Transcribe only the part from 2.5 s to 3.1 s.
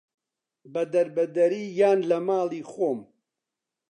خۆم